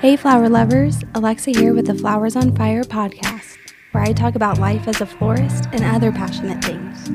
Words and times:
Hey, 0.00 0.14
flower 0.14 0.48
lovers, 0.48 1.02
Alexa 1.16 1.50
here 1.50 1.74
with 1.74 1.88
the 1.88 1.94
Flowers 1.94 2.36
on 2.36 2.54
Fire 2.54 2.84
podcast, 2.84 3.56
where 3.90 4.04
I 4.04 4.12
talk 4.12 4.36
about 4.36 4.58
life 4.58 4.86
as 4.86 5.00
a 5.00 5.06
florist 5.06 5.64
and 5.72 5.82
other 5.82 6.12
passionate 6.12 6.64
things. 6.64 7.08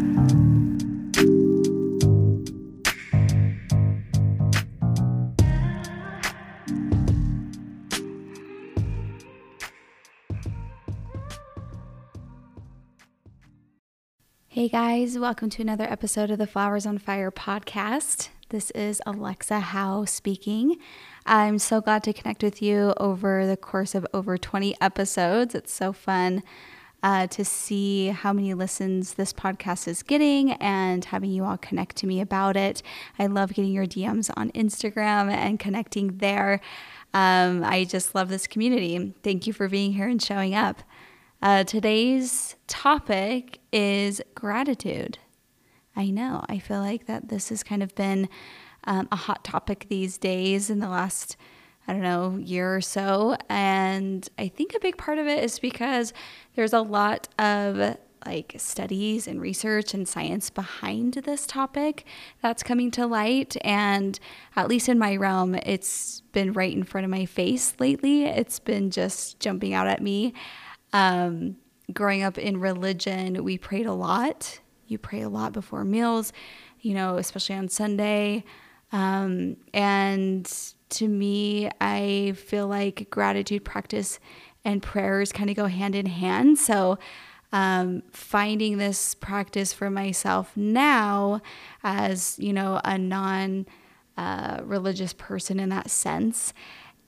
Hey 14.50 14.68
guys, 14.68 15.18
welcome 15.18 15.50
to 15.52 15.62
another 15.62 15.86
episode 15.86 16.32
of 16.32 16.38
the 16.38 16.46
Flowers 16.46 16.86
on 16.86 16.98
Fire 16.98 17.32
podcast. 17.32 18.28
This 18.50 18.72
is 18.72 19.02
Alexa 19.06 19.62
Howe 19.62 20.04
speaking. 20.06 20.76
I'm 21.26 21.58
so 21.58 21.80
glad 21.80 22.04
to 22.04 22.14
connect 22.14 22.44
with 22.44 22.62
you 22.62 22.94
over 22.98 23.48
the 23.48 23.56
course 23.56 23.96
of 23.96 24.06
over 24.14 24.38
20 24.38 24.76
episodes. 24.82 25.56
It's 25.56 25.72
so 25.72 25.94
fun 25.94 26.44
uh, 27.02 27.28
to 27.28 27.46
see 27.46 28.08
how 28.08 28.34
many 28.34 28.54
listens 28.54 29.14
this 29.14 29.32
podcast 29.32 29.88
is 29.88 30.04
getting 30.04 30.54
and 30.54 31.06
having 31.06 31.32
you 31.32 31.46
all 31.46 31.58
connect 31.58 31.96
to 31.98 32.08
me 32.08 32.20
about 32.20 32.58
it. 32.58 32.82
I 33.18 33.28
love 33.28 33.54
getting 33.54 33.72
your 33.72 33.86
DMs 33.86 34.32
on 34.36 34.52
Instagram 34.52 35.32
and 35.32 35.60
connecting 35.60 36.18
there. 36.18 36.60
Um, 37.14 37.64
I 37.64 37.86
just 37.86 38.16
love 38.16 38.30
this 38.30 38.48
community. 38.48 39.14
Thank 39.24 39.48
you 39.48 39.54
for 39.54 39.70
being 39.70 39.94
here 39.94 40.08
and 40.08 40.22
showing 40.22 40.56
up. 40.56 40.84
Uh, 41.42 41.64
today's 41.64 42.56
topic 42.68 43.60
is 43.72 44.22
gratitude. 44.36 45.20
I 45.96 46.10
know. 46.10 46.44
I 46.50 46.60
feel 46.60 46.80
like 46.80 47.06
that 47.06 47.30
this 47.30 47.50
has 47.50 47.64
kind 47.64 47.84
of 47.84 47.94
been 47.96 48.30
um, 48.86 49.08
a 49.12 49.16
hot 49.16 49.44
topic 49.44 49.88
these 49.90 50.18
days 50.18 50.70
in 50.70 50.80
the 50.80 50.90
last, 50.90 51.38
I 51.88 51.94
don't 51.94 52.02
know, 52.02 52.38
year 52.38 52.76
or 52.76 52.82
so. 52.82 53.38
And 53.50 54.28
I 54.38 54.48
think 54.48 54.74
a 54.74 54.80
big 54.80 54.98
part 54.98 55.18
of 55.18 55.28
it 55.28 55.44
is 55.44 55.60
because 55.60 56.14
there's 56.56 56.74
a 56.74 56.82
lot 56.82 57.28
of 57.40 57.98
like 58.26 58.56
studies 58.58 59.28
and 59.28 59.42
research 59.42 59.94
and 59.94 60.08
science 60.08 60.50
behind 60.50 61.16
this 61.16 61.46
topic 61.46 62.06
that's 62.42 62.64
coming 62.64 62.90
to 62.92 63.06
light. 63.06 63.58
And 63.62 64.18
at 64.56 64.70
least 64.70 64.88
in 64.88 64.98
my 64.98 65.18
realm, 65.18 65.56
it's 65.56 66.22
been 66.32 66.54
right 66.54 66.74
in 66.74 66.84
front 66.84 67.04
of 67.04 67.12
my 67.12 67.26
face 67.26 67.74
lately. 67.80 68.24
It's 68.24 68.60
been 68.60 68.92
just 68.92 69.40
jumping 69.42 69.74
out 69.74 69.88
at 69.88 70.02
me. 70.02 70.34
Um, 70.94 71.58
growing 71.92 72.24
up 72.24 72.38
in 72.38 72.62
religion, 72.62 73.44
we 73.44 73.58
prayed 73.58 73.88
a 73.88 73.94
lot 73.94 74.62
you 74.88 74.98
pray 74.98 75.22
a 75.22 75.30
lot 75.30 75.54
before 75.54 75.84
meals, 75.84 76.32
you 76.82 76.94
know, 76.94 77.18
especially 77.18 77.56
on 77.56 77.70
Sunday. 77.70 78.44
Um, 78.94 79.58
and 79.74 80.50
to 80.90 81.08
me, 81.08 81.70
I 81.82 82.34
feel 82.38 82.68
like 82.68 83.10
gratitude 83.10 83.66
practice 83.66 84.20
and 84.64 84.82
prayers 84.82 85.32
kind 85.32 85.50
of 85.50 85.56
go 85.56 85.66
hand 85.66 85.96
in 85.96 86.06
hand. 86.06 86.58
So, 86.60 86.98
um, 87.52 88.02
finding 88.12 88.78
this 88.78 89.14
practice 89.14 89.74
for 89.74 89.90
myself 89.90 90.56
now 90.56 91.42
as, 91.84 92.40
you 92.40 92.54
know, 92.54 92.80
a 92.86 92.98
non 92.98 93.68
uh, 94.16 94.62
religious 94.64 95.14
person 95.14 95.60
in 95.60 95.70
that 95.70 95.90
sense, 95.90 96.54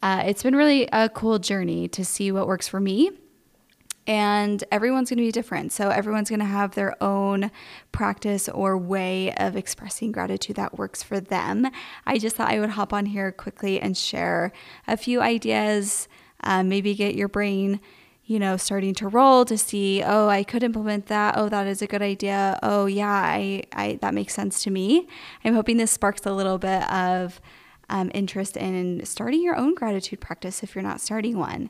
uh, 0.02 0.24
it's 0.26 0.44
been 0.44 0.56
really 0.56 0.88
a 0.92 1.10
cool 1.10 1.40
journey 1.40 1.88
to 1.88 2.04
see 2.04 2.32
what 2.32 2.48
works 2.48 2.68
for 2.68 2.80
me 2.80 3.12
and 4.08 4.64
everyone's 4.72 5.10
going 5.10 5.18
to 5.18 5.24
be 5.24 5.32
different. 5.32 5.72
So 5.72 5.90
everyone's 5.90 6.30
going 6.30 6.40
to 6.40 6.46
have 6.46 6.76
their 6.76 7.02
own 7.04 7.52
practice 7.92 8.48
or 8.50 8.78
way 8.78 9.34
of 9.36 9.56
expressing 9.56 10.12
gratitude 10.12 10.56
that 10.58 10.78
works 10.78 11.02
for 11.02 11.20
them. 11.20 11.68
I 12.06 12.18
just 12.20 12.36
thought 12.36 12.52
I 12.52 12.60
would 12.60 12.72
hop 12.72 12.94
on 12.94 13.08
here 13.08 13.32
quickly 13.32 13.80
and 13.80 13.98
share 13.98 14.52
a 14.88 14.98
few 14.98 15.22
ideas, 15.22 16.08
uh, 16.44 16.64
maybe 16.64 16.94
get 16.94 17.16
your 17.16 17.30
brain 17.30 17.80
you 18.28 18.40
know, 18.40 18.58
starting 18.58 18.96
to 18.96 19.08
roll 19.08 19.46
to 19.46 19.58
see, 19.58 20.02
oh, 20.04 20.28
I 20.28 20.44
could 20.44 20.64
implement 20.64 21.06
that. 21.08 21.36
Oh, 21.38 21.48
that 21.48 21.68
is 21.68 21.84
a 21.84 21.88
good 21.88 22.02
idea. 22.02 22.60
Oh, 22.64 22.88
yeah, 22.88 23.08
I, 23.08 23.64
I 23.72 24.00
that 24.02 24.16
makes 24.16 24.34
sense 24.34 24.64
to 24.64 24.72
me. 24.72 25.08
I'm 25.44 25.54
hoping 25.54 25.78
this 25.78 25.92
sparks 25.92 26.26
a 26.26 26.34
little 26.34 26.58
bit 26.58 26.90
of 26.92 27.40
um, 27.88 28.10
interest 28.16 28.58
in 28.58 29.06
starting 29.06 29.44
your 29.44 29.56
own 29.56 29.76
gratitude 29.76 30.22
practice 30.22 30.64
if 30.64 30.74
you're 30.74 30.84
not 30.84 31.02
starting 31.02 31.38
one. 31.38 31.70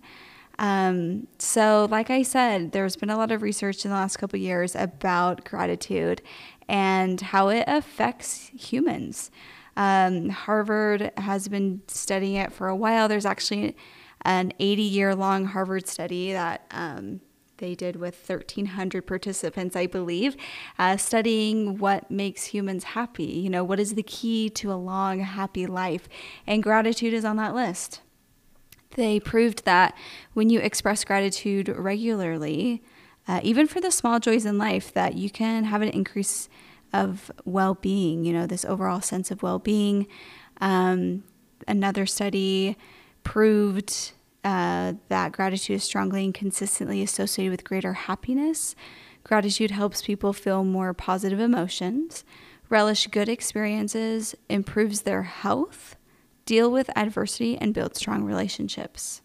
Um, 0.60 1.28
so, 1.38 1.88
like 1.90 2.10
I 2.10 2.24
said, 2.24 2.72
there's 2.72 2.96
been 2.96 3.10
a 3.10 3.18
lot 3.18 3.32
of 3.32 3.42
research 3.42 3.84
in 3.86 3.92
the 3.92 3.98
last 3.98 4.18
couple 4.18 4.40
years 4.40 4.76
about 4.76 5.46
gratitude 5.46 6.22
and 6.68 7.20
how 7.20 7.50
it 7.50 7.66
affects 7.68 8.52
humans. 8.58 9.32
Um, 9.78 10.30
Harvard 10.30 11.12
has 11.18 11.48
been 11.48 11.82
studying 11.88 12.36
it 12.36 12.54
for 12.54 12.68
a 12.68 12.76
while. 12.76 13.08
There's 13.08 13.26
actually 13.26 13.76
an 14.22 14.54
80 14.60 14.82
year 14.82 15.16
long 15.16 15.46
Harvard 15.46 15.88
study 15.88 16.32
that 16.32 16.66
um, 16.72 17.22
they 17.58 17.76
did 17.76 17.96
with 17.96 18.28
1,300 18.28 19.06
participants, 19.06 19.76
I 19.76 19.88
believe, 19.88 20.36
uh, 20.80 20.98
studying 20.98 21.78
what 21.78 22.10
makes 22.10 22.46
humans 22.46 22.84
happy. 22.84 23.26
You 23.26 23.50
know, 23.50 23.64
what 23.64 23.80
is 23.80 23.96
the 23.96 24.04
key 24.04 24.50
to 24.52 24.72
a 24.72 24.76
long, 24.76 25.20
happy 25.20 25.66
life? 25.66 26.10
And 26.48 26.64
gratitude 26.64 27.14
is 27.14 27.26
on 27.26 27.38
that 27.38 27.56
list. 27.56 28.02
They 28.96 29.20
proved 29.20 29.66
that 29.66 29.96
when 30.34 30.50
you 30.50 30.60
express 30.60 31.04
gratitude 31.04 31.70
regularly, 31.70 32.82
uh, 33.28 33.40
even 33.44 33.68
for 33.68 33.82
the 33.82 33.92
small 33.92 34.20
joys 34.20 34.46
in 34.46 34.58
life, 34.58 34.94
that 34.94 35.16
you 35.16 35.30
can 35.30 35.66
have 35.66 35.82
an 35.82 35.90
increase 35.90 36.50
of 36.94 37.32
well 37.44 37.76
being, 37.76 38.24
you 38.24 38.34
know, 38.34 38.48
this 38.48 38.66
overall 38.66 39.02
sense 39.02 39.32
of 39.32 39.44
well 39.44 39.60
being. 39.60 40.08
Um, 40.62 41.24
another 41.68 42.06
study 42.06 42.78
proved 43.24 44.14
uh, 44.44 44.94
that 45.10 45.32
gratitude 45.32 45.78
is 45.78 45.84
strongly 45.84 46.24
and 46.24 46.34
consistently 46.34 47.02
associated 47.02 47.52
with 47.52 47.64
greater 47.64 47.94
happiness. 47.94 48.76
Gratitude 49.24 49.72
helps 49.72 50.04
people 50.04 50.32
feel 50.34 50.64
more 50.64 50.94
positive 50.94 51.40
emotions, 51.40 52.24
relish 52.70 53.08
good 53.08 53.28
experiences, 53.28 54.36
improves 54.48 55.02
their 55.02 55.24
health, 55.24 55.96
deal 56.46 56.72
with 56.72 56.96
adversity, 56.96 57.58
and 57.58 57.74
build 57.74 57.96
strong 57.96 58.24
relationships. 58.24 59.22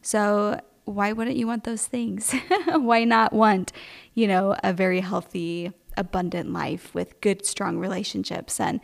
So, 0.00 0.60
why 0.84 1.12
wouldn't 1.12 1.36
you 1.36 1.46
want 1.46 1.64
those 1.64 1.86
things? 1.86 2.34
why 2.66 3.04
not 3.04 3.32
want, 3.32 3.72
you 4.14 4.26
know, 4.26 4.56
a 4.64 4.72
very 4.72 5.00
healthy, 5.00 5.72
abundant 5.96 6.52
life 6.52 6.92
with 6.94 7.20
good, 7.20 7.46
strong 7.46 7.78
relationships 7.78 8.58
and 8.58 8.80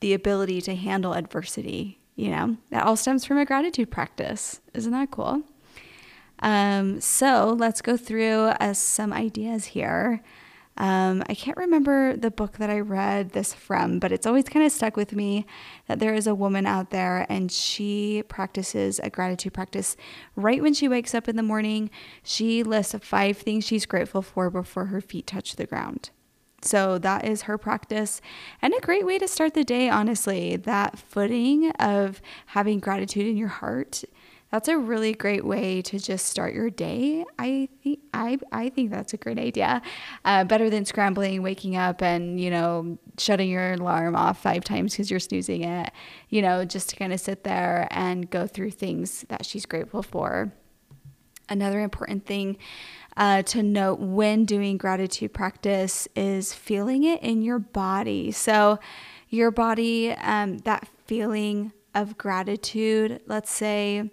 the 0.00 0.14
ability 0.14 0.60
to 0.62 0.74
handle 0.74 1.14
adversity? 1.14 2.00
You 2.16 2.30
know, 2.30 2.56
that 2.70 2.84
all 2.84 2.96
stems 2.96 3.24
from 3.24 3.38
a 3.38 3.44
gratitude 3.44 3.92
practice. 3.92 4.60
Isn't 4.74 4.90
that 4.92 5.12
cool? 5.12 5.42
Um, 6.40 7.00
so 7.00 7.54
let's 7.56 7.80
go 7.80 7.96
through 7.96 8.52
uh, 8.60 8.74
some 8.74 9.12
ideas 9.12 9.66
here 9.66 10.22
um, 10.78 11.24
I 11.28 11.34
can't 11.34 11.56
remember 11.56 12.16
the 12.16 12.30
book 12.30 12.58
that 12.58 12.70
I 12.70 12.78
read 12.78 13.30
this 13.30 13.52
from, 13.52 13.98
but 13.98 14.12
it's 14.12 14.26
always 14.26 14.44
kind 14.44 14.64
of 14.64 14.70
stuck 14.70 14.96
with 14.96 15.12
me 15.12 15.44
that 15.88 15.98
there 15.98 16.14
is 16.14 16.28
a 16.28 16.36
woman 16.36 16.66
out 16.66 16.90
there 16.90 17.26
and 17.28 17.50
she 17.50 18.22
practices 18.28 19.00
a 19.02 19.10
gratitude 19.10 19.52
practice 19.52 19.96
right 20.36 20.62
when 20.62 20.74
she 20.74 20.86
wakes 20.86 21.16
up 21.16 21.28
in 21.28 21.34
the 21.34 21.42
morning. 21.42 21.90
She 22.22 22.62
lists 22.62 22.94
five 23.02 23.38
things 23.38 23.66
she's 23.66 23.86
grateful 23.86 24.22
for 24.22 24.50
before 24.50 24.86
her 24.86 25.00
feet 25.00 25.26
touch 25.26 25.56
the 25.56 25.66
ground. 25.66 26.10
So 26.60 26.98
that 26.98 27.24
is 27.24 27.42
her 27.42 27.58
practice 27.58 28.20
and 28.62 28.72
a 28.72 28.80
great 28.80 29.06
way 29.06 29.18
to 29.18 29.28
start 29.28 29.54
the 29.54 29.64
day, 29.64 29.88
honestly. 29.88 30.56
That 30.56 30.98
footing 30.98 31.70
of 31.72 32.20
having 32.46 32.78
gratitude 32.80 33.26
in 33.26 33.36
your 33.36 33.48
heart 33.48 34.04
that's 34.50 34.68
a 34.68 34.78
really 34.78 35.12
great 35.12 35.44
way 35.44 35.82
to 35.82 35.98
just 35.98 36.26
start 36.26 36.54
your 36.54 36.70
day. 36.70 37.24
I 37.38 37.68
think 37.82 38.00
I 38.14 38.38
I 38.50 38.68
think 38.70 38.90
that's 38.90 39.12
a 39.12 39.18
great 39.18 39.38
idea. 39.38 39.82
Uh, 40.24 40.44
better 40.44 40.70
than 40.70 40.84
scrambling, 40.84 41.42
waking 41.42 41.76
up, 41.76 42.02
and 42.02 42.40
you 42.40 42.50
know 42.50 42.98
shutting 43.18 43.50
your 43.50 43.74
alarm 43.74 44.16
off 44.16 44.42
five 44.42 44.64
times 44.64 44.92
because 44.92 45.10
you're 45.10 45.20
snoozing 45.20 45.64
it. 45.64 45.92
You 46.30 46.40
know, 46.40 46.64
just 46.64 46.88
to 46.90 46.96
kind 46.96 47.12
of 47.12 47.20
sit 47.20 47.44
there 47.44 47.88
and 47.90 48.30
go 48.30 48.46
through 48.46 48.70
things 48.70 49.24
that 49.28 49.44
she's 49.44 49.66
grateful 49.66 50.02
for. 50.02 50.52
Another 51.50 51.80
important 51.80 52.26
thing 52.26 52.58
uh, 53.16 53.42
to 53.42 53.62
note 53.62 54.00
when 54.00 54.44
doing 54.44 54.76
gratitude 54.76 55.32
practice 55.32 56.06
is 56.14 56.52
feeling 56.54 57.04
it 57.04 57.22
in 57.22 57.42
your 57.42 57.58
body. 57.58 58.30
So, 58.30 58.78
your 59.30 59.50
body, 59.50 60.12
um, 60.12 60.58
that 60.58 60.88
feeling 61.06 61.72
of 61.94 62.16
gratitude. 62.16 63.20
Let's 63.26 63.50
say 63.50 64.10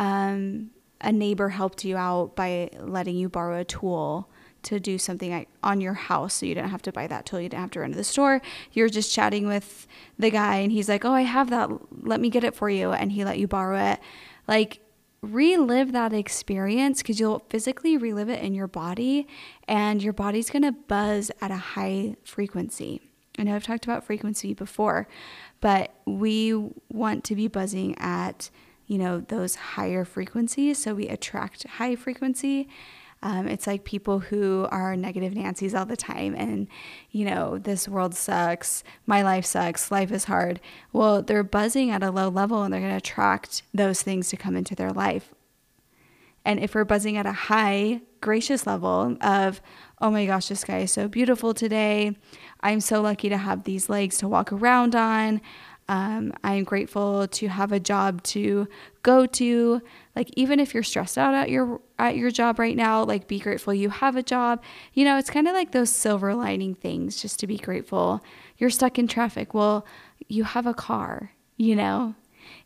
um, 0.00 0.70
a 1.02 1.12
neighbor 1.12 1.50
helped 1.50 1.84
you 1.84 1.96
out 1.96 2.34
by 2.34 2.70
letting 2.80 3.16
you 3.16 3.28
borrow 3.28 3.60
a 3.60 3.64
tool 3.64 4.30
to 4.62 4.80
do 4.80 4.96
something 4.98 5.46
on 5.62 5.80
your 5.80 5.92
house 5.92 6.34
so 6.34 6.46
you 6.46 6.54
didn't 6.54 6.70
have 6.70 6.82
to 6.82 6.92
buy 6.92 7.06
that 7.06 7.26
tool 7.26 7.40
you 7.40 7.48
didn't 7.50 7.60
have 7.60 7.70
to 7.70 7.80
run 7.80 7.90
to 7.90 7.96
the 7.96 8.04
store. 8.04 8.40
You're 8.72 8.88
just 8.88 9.12
chatting 9.12 9.46
with 9.46 9.86
the 10.18 10.30
guy 10.30 10.56
and 10.56 10.72
he's 10.72 10.88
like 10.88 11.04
oh 11.04 11.12
i 11.12 11.22
have 11.22 11.50
that. 11.50 11.70
Let 12.02 12.20
me 12.20 12.30
get 12.30 12.44
it 12.44 12.54
for 12.54 12.70
you. 12.70 12.92
And 12.92 13.12
he 13.12 13.24
let 13.24 13.38
you 13.38 13.46
borrow 13.46 13.92
it. 13.92 14.00
Like 14.48 14.80
relive 15.22 15.92
that 15.92 16.14
experience 16.14 17.02
because 17.02 17.20
you'll 17.20 17.44
physically 17.50 17.98
relive 17.98 18.30
it 18.30 18.42
in 18.42 18.54
your 18.54 18.66
body 18.66 19.28
and 19.68 20.02
your 20.02 20.14
body's 20.14 20.48
going 20.48 20.62
to 20.62 20.72
buzz 20.72 21.30
at 21.42 21.50
a 21.50 21.56
high 21.56 22.16
frequency. 22.24 23.02
I 23.38 23.42
know 23.42 23.54
i've 23.54 23.64
talked 23.64 23.84
about 23.84 24.04
frequency 24.04 24.54
before 24.54 25.06
but 25.60 25.94
we 26.04 26.52
want 26.90 27.24
to 27.24 27.34
be 27.34 27.48
buzzing 27.48 27.96
at 27.98 28.50
you 28.90 28.98
know, 28.98 29.20
those 29.20 29.54
higher 29.54 30.04
frequencies. 30.04 30.76
So 30.76 30.96
we 30.96 31.06
attract 31.06 31.64
high 31.64 31.94
frequency. 31.94 32.68
Um, 33.22 33.46
it's 33.46 33.64
like 33.64 33.84
people 33.84 34.18
who 34.18 34.66
are 34.72 34.96
negative 34.96 35.32
Nancy's 35.32 35.76
all 35.76 35.86
the 35.86 35.96
time 35.96 36.34
and, 36.34 36.66
you 37.12 37.24
know, 37.24 37.56
this 37.56 37.86
world 37.86 38.16
sucks, 38.16 38.82
my 39.06 39.22
life 39.22 39.46
sucks, 39.46 39.92
life 39.92 40.10
is 40.10 40.24
hard. 40.24 40.58
Well, 40.92 41.22
they're 41.22 41.44
buzzing 41.44 41.92
at 41.92 42.02
a 42.02 42.10
low 42.10 42.30
level 42.30 42.64
and 42.64 42.74
they're 42.74 42.80
going 42.80 42.90
to 42.90 42.96
attract 42.96 43.62
those 43.72 44.02
things 44.02 44.28
to 44.30 44.36
come 44.36 44.56
into 44.56 44.74
their 44.74 44.90
life. 44.90 45.32
And 46.44 46.58
if 46.58 46.74
we're 46.74 46.84
buzzing 46.84 47.16
at 47.16 47.26
a 47.26 47.32
high, 47.32 48.00
gracious 48.20 48.66
level 48.66 49.16
of, 49.20 49.60
oh 50.00 50.10
my 50.10 50.26
gosh, 50.26 50.48
this 50.48 50.64
guy 50.64 50.78
is 50.78 50.90
so 50.90 51.06
beautiful 51.06 51.54
today. 51.54 52.16
I'm 52.60 52.80
so 52.80 53.00
lucky 53.02 53.28
to 53.28 53.36
have 53.36 53.62
these 53.62 53.88
legs 53.88 54.18
to 54.18 54.26
walk 54.26 54.50
around 54.50 54.96
on. 54.96 55.40
Um, 55.90 56.32
I'm 56.44 56.62
grateful 56.62 57.26
to 57.26 57.48
have 57.48 57.72
a 57.72 57.80
job 57.80 58.22
to 58.22 58.68
go 59.02 59.26
to. 59.26 59.82
Like 60.14 60.30
even 60.36 60.60
if 60.60 60.72
you're 60.72 60.84
stressed 60.84 61.18
out 61.18 61.34
at 61.34 61.50
your 61.50 61.80
at 61.98 62.14
your 62.14 62.30
job 62.30 62.60
right 62.60 62.76
now, 62.76 63.02
like 63.02 63.26
be 63.26 63.40
grateful 63.40 63.74
you 63.74 63.90
have 63.90 64.14
a 64.14 64.22
job. 64.22 64.62
You 64.94 65.04
know, 65.04 65.18
it's 65.18 65.30
kind 65.30 65.48
of 65.48 65.52
like 65.52 65.72
those 65.72 65.90
silver 65.90 66.32
lining 66.32 66.76
things 66.76 67.20
just 67.20 67.40
to 67.40 67.48
be 67.48 67.58
grateful. 67.58 68.22
You're 68.56 68.70
stuck 68.70 69.00
in 69.00 69.08
traffic. 69.08 69.52
Well, 69.52 69.84
you 70.28 70.44
have 70.44 70.64
a 70.64 70.74
car, 70.74 71.32
you 71.56 71.74
know. 71.74 72.14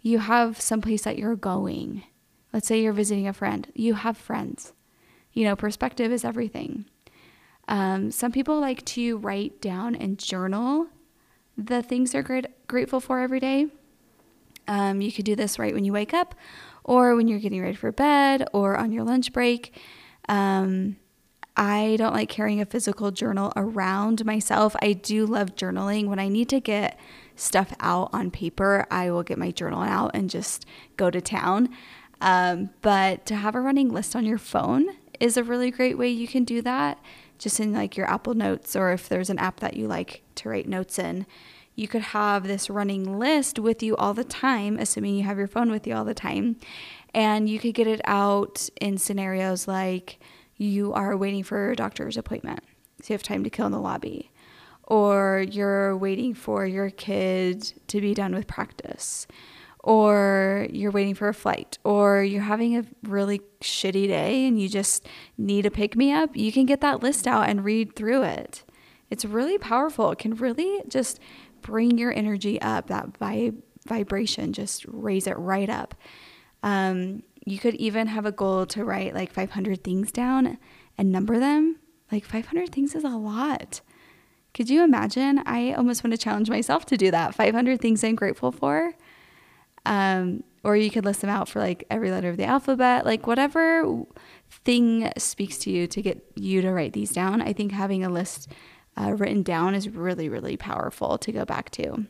You 0.02 0.18
have 0.18 0.60
someplace 0.60 1.04
that 1.04 1.16
you're 1.16 1.34
going. 1.34 2.04
Let's 2.52 2.68
say 2.68 2.82
you're 2.82 2.92
visiting 2.92 3.26
a 3.26 3.32
friend. 3.32 3.66
You 3.74 3.94
have 3.94 4.18
friends. 4.18 4.74
You 5.32 5.44
know, 5.44 5.56
perspective 5.56 6.12
is 6.12 6.26
everything. 6.26 6.84
Um, 7.68 8.10
some 8.10 8.32
people 8.32 8.60
like 8.60 8.84
to 8.84 9.16
write 9.16 9.62
down 9.62 9.94
and 9.94 10.18
journal 10.18 10.88
the 11.56 11.82
things 11.82 12.14
you're 12.14 12.42
grateful 12.66 13.00
for 13.00 13.20
every 13.20 13.40
day. 13.40 13.66
Um, 14.66 15.00
you 15.00 15.12
could 15.12 15.24
do 15.24 15.36
this 15.36 15.58
right 15.58 15.74
when 15.74 15.84
you 15.84 15.92
wake 15.92 16.14
up, 16.14 16.34
or 16.82 17.14
when 17.14 17.28
you're 17.28 17.38
getting 17.38 17.62
ready 17.62 17.76
for 17.76 17.92
bed, 17.92 18.46
or 18.52 18.76
on 18.76 18.92
your 18.92 19.04
lunch 19.04 19.32
break. 19.32 19.78
Um, 20.28 20.96
I 21.56 21.96
don't 21.98 22.14
like 22.14 22.28
carrying 22.28 22.60
a 22.60 22.66
physical 22.66 23.10
journal 23.10 23.52
around 23.54 24.24
myself. 24.24 24.74
I 24.82 24.92
do 24.92 25.24
love 25.24 25.54
journaling. 25.54 26.08
When 26.08 26.18
I 26.18 26.28
need 26.28 26.48
to 26.48 26.60
get 26.60 26.98
stuff 27.36 27.72
out 27.78 28.10
on 28.12 28.30
paper, 28.30 28.86
I 28.90 29.10
will 29.10 29.22
get 29.22 29.38
my 29.38 29.50
journal 29.50 29.82
out 29.82 30.12
and 30.14 30.28
just 30.28 30.66
go 30.96 31.10
to 31.10 31.20
town. 31.20 31.68
Um, 32.20 32.70
but 32.80 33.26
to 33.26 33.36
have 33.36 33.54
a 33.54 33.60
running 33.60 33.90
list 33.90 34.16
on 34.16 34.24
your 34.24 34.38
phone 34.38 34.86
is 35.20 35.36
a 35.36 35.44
really 35.44 35.70
great 35.70 35.96
way 35.96 36.08
you 36.08 36.26
can 36.26 36.44
do 36.44 36.60
that 36.62 36.98
just 37.38 37.60
in 37.60 37.72
like 37.72 37.96
your 37.96 38.10
Apple 38.10 38.34
Notes 38.34 38.74
or 38.76 38.92
if 38.92 39.08
there's 39.08 39.30
an 39.30 39.38
app 39.38 39.60
that 39.60 39.76
you 39.76 39.86
like 39.86 40.22
to 40.36 40.48
write 40.48 40.68
notes 40.68 40.98
in. 40.98 41.26
You 41.76 41.88
could 41.88 42.02
have 42.02 42.46
this 42.46 42.70
running 42.70 43.18
list 43.18 43.58
with 43.58 43.82
you 43.82 43.96
all 43.96 44.14
the 44.14 44.24
time, 44.24 44.78
assuming 44.78 45.16
you 45.16 45.24
have 45.24 45.38
your 45.38 45.48
phone 45.48 45.70
with 45.70 45.86
you 45.86 45.94
all 45.94 46.04
the 46.04 46.14
time. 46.14 46.56
And 47.12 47.48
you 47.48 47.58
could 47.58 47.74
get 47.74 47.86
it 47.86 48.00
out 48.04 48.68
in 48.80 48.96
scenarios 48.98 49.66
like 49.66 50.20
you 50.56 50.92
are 50.92 51.16
waiting 51.16 51.42
for 51.42 51.70
a 51.70 51.76
doctor's 51.76 52.16
appointment, 52.16 52.60
so 53.00 53.12
you 53.12 53.14
have 53.14 53.22
time 53.22 53.42
to 53.44 53.50
kill 53.50 53.66
in 53.66 53.72
the 53.72 53.80
lobby, 53.80 54.30
or 54.84 55.44
you're 55.50 55.96
waiting 55.96 56.32
for 56.32 56.64
your 56.64 56.90
kid 56.90 57.72
to 57.88 58.00
be 58.00 58.14
done 58.14 58.34
with 58.34 58.46
practice 58.46 59.26
or 59.84 60.66
you're 60.70 60.90
waiting 60.90 61.14
for 61.14 61.28
a 61.28 61.34
flight, 61.34 61.76
or 61.84 62.22
you're 62.22 62.40
having 62.40 62.74
a 62.74 62.84
really 63.02 63.42
shitty 63.60 64.08
day 64.08 64.46
and 64.46 64.58
you 64.58 64.66
just 64.66 65.06
need 65.36 65.66
a 65.66 65.70
pick 65.70 65.94
me 65.94 66.10
up, 66.10 66.34
you 66.34 66.50
can 66.50 66.64
get 66.64 66.80
that 66.80 67.02
list 67.02 67.26
out 67.26 67.50
and 67.50 67.64
read 67.64 67.94
through 67.94 68.22
it. 68.22 68.64
It's 69.10 69.26
really 69.26 69.58
powerful. 69.58 70.10
It 70.10 70.18
can 70.18 70.34
really 70.36 70.80
just 70.88 71.20
bring 71.60 71.98
your 71.98 72.12
energy 72.12 72.58
up, 72.62 72.86
that 72.86 73.18
vi- 73.18 73.52
vibration, 73.86 74.54
just 74.54 74.86
raise 74.88 75.26
it 75.26 75.36
right 75.36 75.68
up. 75.68 75.94
Um, 76.62 77.22
you 77.44 77.58
could 77.58 77.74
even 77.74 78.06
have 78.06 78.24
a 78.24 78.32
goal 78.32 78.64
to 78.64 78.84
write 78.84 79.14
like 79.14 79.32
500 79.32 79.84
things 79.84 80.10
down 80.10 80.56
and 80.96 81.12
number 81.12 81.38
them. 81.38 81.78
Like 82.10 82.24
500 82.24 82.72
things 82.72 82.94
is 82.94 83.04
a 83.04 83.08
lot. 83.08 83.82
Could 84.54 84.70
you 84.70 84.82
imagine? 84.82 85.42
I 85.44 85.72
almost 85.72 86.02
want 86.02 86.12
to 86.12 86.18
challenge 86.18 86.48
myself 86.48 86.86
to 86.86 86.96
do 86.96 87.10
that. 87.10 87.34
500 87.34 87.80
things 87.82 88.02
I'm 88.02 88.14
grateful 88.14 88.50
for. 88.50 88.94
Um, 89.86 90.44
or 90.62 90.76
you 90.76 90.90
could 90.90 91.04
list 91.04 91.20
them 91.20 91.30
out 91.30 91.48
for 91.48 91.60
like 91.60 91.84
every 91.90 92.10
letter 92.10 92.30
of 92.30 92.38
the 92.38 92.44
alphabet, 92.44 93.04
like 93.04 93.26
whatever 93.26 94.04
thing 94.50 95.12
speaks 95.18 95.58
to 95.58 95.70
you 95.70 95.86
to 95.86 96.00
get 96.00 96.24
you 96.34 96.62
to 96.62 96.72
write 96.72 96.94
these 96.94 97.12
down. 97.12 97.42
I 97.42 97.52
think 97.52 97.72
having 97.72 98.02
a 98.02 98.08
list 98.08 98.48
uh, 98.96 99.12
written 99.12 99.42
down 99.42 99.74
is 99.74 99.88
really, 99.88 100.28
really 100.28 100.56
powerful 100.56 101.18
to 101.18 101.32
go 101.32 101.44
back 101.44 101.70
to. 101.72 102.06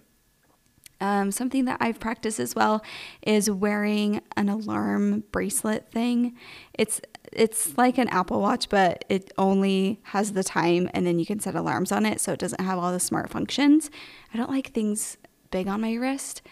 Um, 1.00 1.32
something 1.32 1.64
that 1.64 1.78
I've 1.80 1.98
practiced 1.98 2.38
as 2.38 2.54
well 2.54 2.82
is 3.22 3.50
wearing 3.50 4.22
an 4.36 4.48
alarm 4.48 5.24
bracelet 5.32 5.90
thing. 5.90 6.34
It's 6.72 7.00
it's 7.32 7.76
like 7.76 7.98
an 7.98 8.08
Apple 8.08 8.40
Watch, 8.40 8.68
but 8.68 9.04
it 9.08 9.32
only 9.36 10.00
has 10.04 10.32
the 10.32 10.44
time, 10.44 10.88
and 10.94 11.04
then 11.04 11.18
you 11.18 11.26
can 11.26 11.40
set 11.40 11.56
alarms 11.56 11.90
on 11.90 12.06
it, 12.06 12.20
so 12.20 12.32
it 12.32 12.38
doesn't 12.38 12.60
have 12.60 12.78
all 12.78 12.92
the 12.92 13.00
smart 13.00 13.28
functions. 13.28 13.90
I 14.32 14.36
don't 14.36 14.50
like 14.50 14.72
things 14.72 15.16
big 15.50 15.66
on 15.66 15.80
my 15.80 15.94
wrist. 15.94 16.42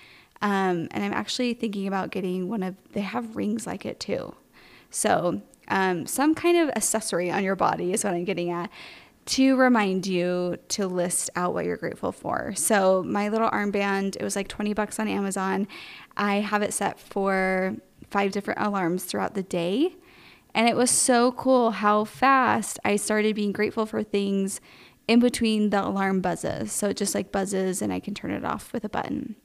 Um, 0.43 0.89
and 0.91 1.05
I'm 1.05 1.13
actually 1.13 1.55
thinking 1.55 1.87
about 1.87 2.11
getting 2.11 2.49
one 2.49 2.63
of, 2.63 2.75
they 2.93 3.01
have 3.01 3.37
rings 3.37 3.67
like 3.67 3.87
it 3.87 4.01
too. 4.01 4.35
So, 4.91 5.41
um, 5.69 6.07
some 6.07 6.35
kind 6.35 6.59
of 6.59 6.69
accessory 6.71 7.31
on 7.31 7.45
your 7.45 7.57
body 7.57 7.93
is 7.93 8.05
what 8.05 8.13
I'm 8.13 8.25
getting 8.25 8.51
at 8.51 8.69
to 9.25 9.57
remind 9.57 10.07
you 10.07 10.57
to 10.69 10.89
list 10.89 11.31
out 11.37 11.55
what 11.55 11.65
you're 11.65 11.77
grateful 11.77 12.11
for. 12.11 12.53
So, 12.57 13.05
my 13.05 13.29
little 13.29 13.49
armband, 13.51 14.17
it 14.17 14.23
was 14.23 14.35
like 14.35 14.49
20 14.49 14.75
bucks 14.75 14.99
on 14.99 15.07
Amazon. 15.07 15.69
I 16.17 16.37
have 16.37 16.61
it 16.63 16.75
set 16.75 16.99
for 16.99 17.77
five 18.11 18.33
different 18.33 18.61
alarms 18.61 19.05
throughout 19.05 19.35
the 19.35 19.45
day. 19.45 19.95
And 20.55 20.69
it 20.69 20.77
was 20.77 20.91
so 20.91 21.33
cool 21.33 21.71
how 21.71 22.05
fast 22.05 22.79
I 22.85 22.97
started 22.97 23.37
being 23.37 23.53
grateful 23.53 23.87
for 23.87 24.03
things 24.03 24.61
in 25.09 25.21
between 25.21 25.71
the 25.71 25.87
alarm 25.87 26.21
buzzes. 26.21 26.73
So 26.73 26.89
it 26.89 26.97
just 26.97 27.15
like 27.15 27.33
buzzes 27.33 27.81
and 27.81 27.93
I 27.93 28.01
can 28.01 28.15
turn 28.15 28.33
it 28.33 28.45
off 28.45 28.73
with 28.73 28.85
a 28.85 28.89
button. 28.89 29.37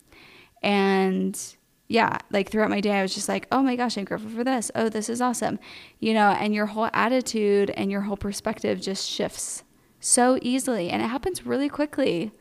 And 0.62 1.39
yeah, 1.88 2.18
like 2.31 2.50
throughout 2.50 2.69
my 2.69 2.81
day, 2.81 2.92
I 2.92 3.01
was 3.01 3.15
just 3.15 3.30
like, 3.30 3.48
oh 3.51 3.62
my 3.62 3.75
gosh, 3.75 3.98
I'm 3.98 4.06
grateful 4.06 4.30
for 4.30 4.44
this. 4.44 4.69
Oh, 4.75 4.89
this 4.89 5.09
is 5.09 5.21
awesome. 5.21 5.59
You 6.00 6.13
know, 6.13 6.31
and 6.31 6.54
your 6.54 6.65
whole 6.65 6.89
attitude 6.94 7.69
and 7.71 7.89
your 7.89 8.01
whole 8.01 8.18
perspective 8.18 8.81
just 8.81 9.07
shifts 9.09 9.63
so 10.00 10.38
easily. 10.42 10.89
And 10.89 11.01
it 11.01 11.07
happens 11.07 11.45
really 11.45 11.69
quickly, 11.69 12.31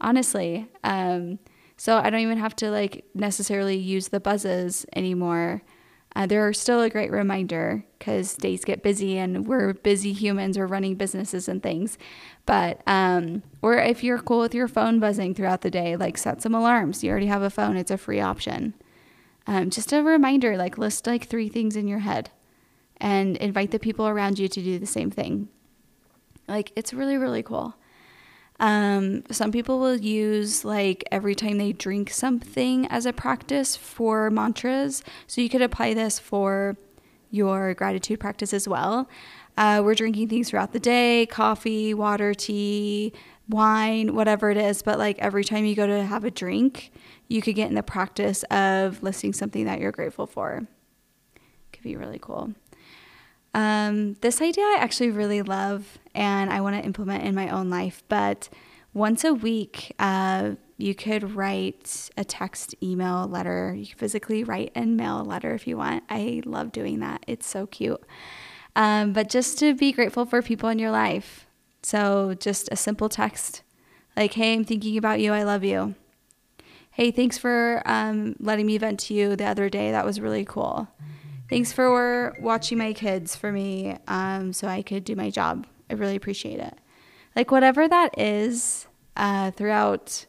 honestly. 0.00 0.68
Um, 0.84 1.40
so 1.76 1.98
I 1.98 2.10
don't 2.10 2.20
even 2.20 2.38
have 2.38 2.54
to 2.56 2.70
like 2.70 3.04
necessarily 3.14 3.76
use 3.76 4.08
the 4.08 4.20
buzzes 4.20 4.86
anymore. 4.94 5.62
Uh, 6.14 6.26
they're 6.26 6.52
still 6.52 6.82
a 6.82 6.90
great 6.90 7.10
reminder 7.10 7.84
because 7.98 8.34
days 8.34 8.64
get 8.64 8.82
busy 8.82 9.16
and 9.16 9.46
we're 9.46 9.72
busy 9.72 10.12
humans, 10.12 10.58
we're 10.58 10.66
running 10.66 10.94
businesses 10.94 11.48
and 11.48 11.62
things. 11.62 11.96
But, 12.44 12.82
um, 12.86 13.42
or 13.62 13.76
if 13.78 14.04
you're 14.04 14.18
cool 14.18 14.40
with 14.40 14.54
your 14.54 14.68
phone 14.68 15.00
buzzing 15.00 15.34
throughout 15.34 15.62
the 15.62 15.70
day, 15.70 15.96
like 15.96 16.18
set 16.18 16.42
some 16.42 16.54
alarms. 16.54 17.02
You 17.02 17.10
already 17.10 17.26
have 17.26 17.42
a 17.42 17.50
phone, 17.50 17.76
it's 17.76 17.90
a 17.90 17.96
free 17.96 18.20
option. 18.20 18.74
Um, 19.46 19.70
just 19.70 19.92
a 19.92 20.02
reminder, 20.02 20.56
like 20.56 20.78
list 20.78 21.06
like 21.06 21.26
three 21.26 21.48
things 21.48 21.76
in 21.76 21.88
your 21.88 22.00
head 22.00 22.30
and 22.98 23.36
invite 23.38 23.70
the 23.70 23.78
people 23.78 24.06
around 24.06 24.38
you 24.38 24.48
to 24.48 24.62
do 24.62 24.78
the 24.78 24.86
same 24.86 25.10
thing. 25.10 25.48
Like, 26.46 26.72
it's 26.76 26.92
really, 26.92 27.16
really 27.16 27.42
cool. 27.42 27.74
Um, 28.62 29.24
some 29.28 29.50
people 29.50 29.80
will 29.80 29.96
use 29.96 30.64
like 30.64 31.02
every 31.10 31.34
time 31.34 31.58
they 31.58 31.72
drink 31.72 32.10
something 32.10 32.86
as 32.86 33.06
a 33.06 33.12
practice 33.12 33.74
for 33.74 34.30
mantras. 34.30 35.02
So 35.26 35.40
you 35.40 35.48
could 35.48 35.62
apply 35.62 35.94
this 35.94 36.20
for 36.20 36.76
your 37.32 37.74
gratitude 37.74 38.20
practice 38.20 38.54
as 38.54 38.68
well. 38.68 39.08
Uh, 39.56 39.82
we're 39.84 39.96
drinking 39.96 40.28
things 40.28 40.48
throughout 40.48 40.72
the 40.72 40.78
day 40.78 41.26
coffee, 41.26 41.92
water, 41.92 42.34
tea, 42.34 43.12
wine, 43.48 44.14
whatever 44.14 44.48
it 44.52 44.56
is. 44.56 44.80
But 44.80 44.96
like 44.96 45.18
every 45.18 45.42
time 45.42 45.64
you 45.64 45.74
go 45.74 45.88
to 45.88 46.04
have 46.04 46.22
a 46.24 46.30
drink, 46.30 46.92
you 47.26 47.42
could 47.42 47.56
get 47.56 47.68
in 47.68 47.74
the 47.74 47.82
practice 47.82 48.44
of 48.44 49.02
listing 49.02 49.32
something 49.32 49.64
that 49.64 49.80
you're 49.80 49.90
grateful 49.90 50.28
for. 50.28 50.68
Could 51.72 51.82
be 51.82 51.96
really 51.96 52.20
cool. 52.20 52.52
Um, 53.54 54.14
this 54.20 54.40
idea 54.40 54.64
I 54.64 54.78
actually 54.80 55.10
really 55.10 55.42
love 55.42 55.98
and 56.14 56.52
I 56.52 56.60
want 56.60 56.76
to 56.76 56.82
implement 56.82 57.24
in 57.24 57.34
my 57.34 57.48
own 57.48 57.68
life. 57.70 58.02
But 58.08 58.48
once 58.94 59.24
a 59.24 59.34
week, 59.34 59.94
uh, 59.98 60.52
you 60.78 60.94
could 60.94 61.34
write 61.34 62.10
a 62.16 62.24
text, 62.24 62.74
email, 62.82 63.26
letter. 63.26 63.74
You 63.76 63.86
can 63.86 63.98
physically 63.98 64.42
write 64.42 64.72
and 64.74 64.96
mail 64.96 65.20
a 65.20 65.22
letter 65.22 65.54
if 65.54 65.66
you 65.66 65.76
want. 65.76 66.04
I 66.08 66.42
love 66.44 66.72
doing 66.72 67.00
that. 67.00 67.24
It's 67.26 67.46
so 67.46 67.66
cute. 67.66 68.02
Um, 68.74 69.12
but 69.12 69.28
just 69.28 69.58
to 69.58 69.74
be 69.74 69.92
grateful 69.92 70.24
for 70.24 70.40
people 70.42 70.68
in 70.68 70.78
your 70.78 70.90
life. 70.90 71.46
So 71.82 72.34
just 72.34 72.68
a 72.72 72.76
simple 72.76 73.08
text 73.08 73.62
like, 74.16 74.34
hey, 74.34 74.54
I'm 74.54 74.64
thinking 74.64 74.98
about 74.98 75.20
you. 75.20 75.32
I 75.32 75.42
love 75.42 75.64
you. 75.64 75.94
Hey, 76.90 77.10
thanks 77.10 77.38
for 77.38 77.82
um, 77.86 78.36
letting 78.38 78.66
me 78.66 78.76
vent 78.76 79.00
to 79.00 79.14
you 79.14 79.36
the 79.36 79.46
other 79.46 79.70
day. 79.70 79.90
That 79.90 80.04
was 80.04 80.20
really 80.20 80.44
cool. 80.44 80.88
Thanks 81.52 81.70
for 81.70 82.34
watching 82.40 82.78
my 82.78 82.94
kids 82.94 83.36
for 83.36 83.52
me 83.52 83.98
um, 84.08 84.54
so 84.54 84.68
I 84.68 84.80
could 84.80 85.04
do 85.04 85.14
my 85.14 85.28
job. 85.28 85.66
I 85.90 85.92
really 85.94 86.16
appreciate 86.16 86.58
it. 86.58 86.78
Like, 87.36 87.50
whatever 87.50 87.86
that 87.86 88.18
is 88.18 88.86
uh, 89.18 89.50
throughout 89.50 90.24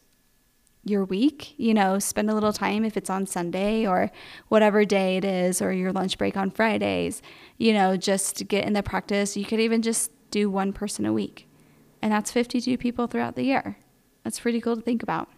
your 0.84 1.06
week. 1.06 1.54
You 1.56 1.72
know, 1.72 1.98
spend 1.98 2.28
a 2.28 2.34
little 2.34 2.52
time 2.52 2.84
if 2.84 2.98
it's 2.98 3.08
on 3.08 3.24
Sunday 3.24 3.86
or 3.86 4.10
whatever 4.48 4.84
day 4.84 5.16
it 5.16 5.24
is, 5.24 5.62
or 5.62 5.72
your 5.72 5.92
lunch 5.92 6.18
break 6.18 6.36
on 6.36 6.50
Fridays. 6.50 7.22
You 7.56 7.72
know, 7.72 7.96
just 7.96 8.46
get 8.48 8.66
in 8.66 8.74
the 8.74 8.82
practice. 8.82 9.34
You 9.34 9.46
could 9.46 9.60
even 9.60 9.80
just 9.80 10.10
do 10.30 10.50
one 10.50 10.74
person 10.74 11.06
a 11.06 11.12
week, 11.14 11.48
and 12.02 12.12
that's 12.12 12.30
52 12.32 12.76
people 12.76 13.06
throughout 13.06 13.34
the 13.34 13.44
year. 13.44 13.78
That's 14.24 14.40
pretty 14.40 14.60
cool 14.60 14.76
to 14.76 14.82
think 14.82 15.02
about. 15.02 15.30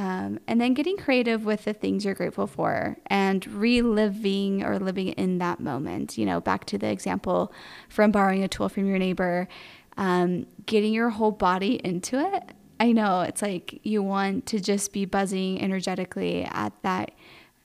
Um, 0.00 0.40
and 0.46 0.58
then 0.58 0.72
getting 0.72 0.96
creative 0.96 1.44
with 1.44 1.64
the 1.64 1.74
things 1.74 2.06
you're 2.06 2.14
grateful 2.14 2.46
for 2.46 2.96
and 3.08 3.46
reliving 3.46 4.64
or 4.64 4.78
living 4.78 5.08
in 5.08 5.38
that 5.38 5.60
moment. 5.60 6.16
You 6.16 6.24
know, 6.24 6.40
back 6.40 6.64
to 6.66 6.78
the 6.78 6.90
example 6.90 7.52
from 7.90 8.10
borrowing 8.10 8.42
a 8.42 8.48
tool 8.48 8.70
from 8.70 8.86
your 8.86 8.98
neighbor, 8.98 9.46
um, 9.98 10.46
getting 10.64 10.94
your 10.94 11.10
whole 11.10 11.32
body 11.32 11.80
into 11.84 12.18
it 12.18 12.54
I 12.80 12.92
know 12.92 13.20
it's 13.20 13.42
like 13.42 13.78
you 13.82 14.02
want 14.02 14.46
to 14.46 14.58
just 14.58 14.94
be 14.94 15.04
buzzing 15.04 15.60
energetically 15.60 16.44
at 16.44 16.72
that 16.82 17.10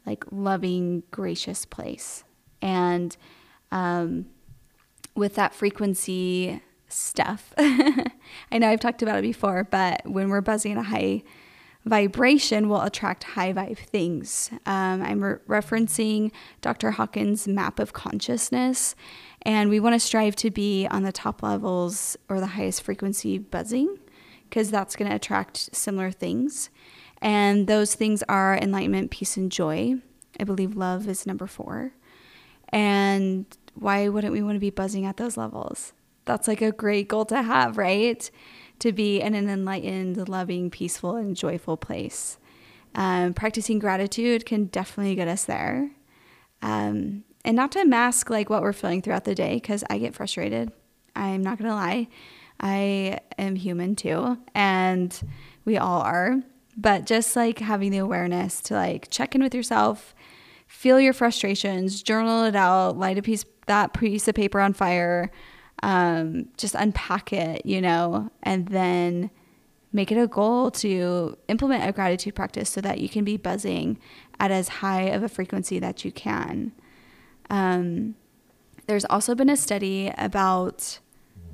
like 0.05 0.25
loving, 0.29 1.03
gracious 1.09 1.65
place. 1.65 2.25
And 2.61 3.15
um, 3.71 4.25
with 5.15 5.35
that 5.35 5.55
frequency 5.55 6.61
stuff, 6.89 7.53
I 7.57 8.11
know 8.51 8.67
I've 8.69 8.81
talked 8.81 9.01
about 9.01 9.19
it 9.19 9.21
before, 9.21 9.63
but 9.63 10.01
when 10.05 10.27
we're 10.29 10.41
buzzing 10.41 10.73
at 10.73 10.77
a 10.77 10.83
high 10.83 11.23
vibration, 11.85 12.67
we'll 12.67 12.81
attract 12.81 13.23
high 13.23 13.53
vibe 13.53 13.77
things. 13.77 14.49
Um, 14.65 15.01
I'm 15.01 15.23
re- 15.23 15.37
referencing 15.47 16.31
Dr. 16.61 16.91
Hawkins' 16.91 17.47
map 17.47 17.79
of 17.79 17.93
consciousness, 17.93 18.95
and 19.43 19.69
we 19.69 19.79
want 19.79 19.93
to 19.93 19.99
strive 19.99 20.35
to 20.37 20.49
be 20.49 20.87
on 20.87 21.03
the 21.03 21.11
top 21.11 21.43
levels 21.43 22.17
or 22.27 22.39
the 22.39 22.47
highest 22.47 22.81
frequency 22.81 23.37
buzzing 23.37 23.99
because 24.49 24.71
that's 24.71 24.95
going 24.95 25.09
to 25.09 25.15
attract 25.15 25.75
similar 25.75 26.11
things. 26.11 26.69
And 27.21 27.67
those 27.67 27.95
things 27.95 28.23
are 28.27 28.57
enlightenment, 28.57 29.11
peace, 29.11 29.37
and 29.37 29.51
joy. 29.51 29.95
I 30.39 30.43
believe 30.43 30.75
love 30.75 31.07
is 31.07 31.25
number 31.25 31.47
four. 31.47 31.93
And 32.69 33.45
why 33.75 34.07
wouldn't 34.09 34.33
we 34.33 34.41
want 34.41 34.55
to 34.55 34.59
be 34.59 34.69
buzzing 34.69 35.05
at 35.05 35.17
those 35.17 35.37
levels? 35.37 35.93
That's 36.25 36.47
like 36.47 36.61
a 36.61 36.71
great 36.71 37.07
goal 37.07 37.25
to 37.25 37.41
have, 37.41 37.77
right? 37.77 38.29
To 38.79 38.91
be 38.91 39.21
in 39.21 39.33
an 39.33 39.49
enlightened, 39.49 40.27
loving, 40.27 40.69
peaceful, 40.69 41.15
and 41.15 41.35
joyful 41.35 41.77
place. 41.77 42.37
Um, 42.93 43.33
practicing 43.33 43.79
gratitude 43.79 44.45
can 44.45 44.65
definitely 44.65 45.15
get 45.15 45.27
us 45.27 45.45
there. 45.45 45.91
Um, 46.61 47.23
and 47.43 47.55
not 47.55 47.71
to 47.73 47.85
mask 47.85 48.29
like 48.29 48.49
what 48.49 48.61
we're 48.61 48.73
feeling 48.73 49.01
throughout 49.01 49.25
the 49.25 49.35
day, 49.35 49.55
because 49.55 49.83
I 49.89 49.97
get 49.97 50.15
frustrated. 50.15 50.71
I'm 51.15 51.41
not 51.41 51.57
gonna 51.57 51.75
lie. 51.75 52.07
I 52.59 53.19
am 53.37 53.55
human 53.55 53.95
too, 53.95 54.37
and 54.53 55.17
we 55.63 55.77
all 55.77 56.01
are. 56.01 56.41
But 56.77 57.05
just 57.05 57.35
like 57.35 57.59
having 57.59 57.91
the 57.91 57.99
awareness 57.99 58.61
to 58.63 58.73
like 58.73 59.09
check 59.09 59.35
in 59.35 59.43
with 59.43 59.55
yourself, 59.55 60.13
feel 60.67 60.99
your 60.99 61.13
frustrations, 61.13 62.03
journal 62.03 62.43
it 62.43 62.55
out, 62.55 62.97
light 62.97 63.17
a 63.17 63.21
piece 63.21 63.45
that 63.67 63.93
piece 63.93 64.27
of 64.27 64.35
paper 64.35 64.59
on 64.59 64.73
fire, 64.73 65.31
um, 65.83 66.47
just 66.57 66.75
unpack 66.75 67.33
it, 67.33 67.65
you 67.65 67.81
know, 67.81 68.31
and 68.43 68.67
then 68.67 69.29
make 69.91 70.11
it 70.11 70.17
a 70.17 70.27
goal 70.27 70.71
to 70.71 71.37
implement 71.47 71.87
a 71.87 71.91
gratitude 71.91 72.35
practice 72.35 72.69
so 72.69 72.81
that 72.81 72.99
you 72.99 73.07
can 73.07 73.23
be 73.23 73.37
buzzing 73.37 73.97
at 74.39 74.51
as 74.51 74.67
high 74.67 75.03
of 75.03 75.23
a 75.23 75.29
frequency 75.29 75.79
that 75.79 76.03
you 76.03 76.11
can. 76.11 76.73
Um, 77.49 78.15
there's 78.87 79.05
also 79.05 79.35
been 79.35 79.49
a 79.49 79.57
study 79.57 80.11
about 80.17 80.99